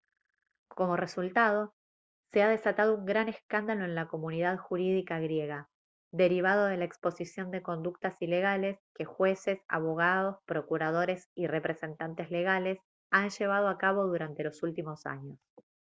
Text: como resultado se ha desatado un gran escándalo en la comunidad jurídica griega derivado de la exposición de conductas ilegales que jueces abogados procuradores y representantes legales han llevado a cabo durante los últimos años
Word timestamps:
como 0.67 0.97
resultado 0.97 1.75
se 2.31 2.41
ha 2.41 2.49
desatado 2.49 2.95
un 2.95 3.05
gran 3.05 3.29
escándalo 3.29 3.85
en 3.85 3.93
la 3.93 4.07
comunidad 4.07 4.57
jurídica 4.57 5.19
griega 5.19 5.69
derivado 6.11 6.65
de 6.65 6.77
la 6.77 6.85
exposición 6.85 7.51
de 7.51 7.61
conductas 7.61 8.19
ilegales 8.19 8.79
que 8.95 9.05
jueces 9.05 9.61
abogados 9.67 10.37
procuradores 10.47 11.29
y 11.35 11.45
representantes 11.45 12.31
legales 12.31 12.79
han 13.11 13.29
llevado 13.29 13.67
a 13.67 13.77
cabo 13.77 14.07
durante 14.07 14.43
los 14.43 14.63
últimos 14.63 15.05
años 15.05 15.37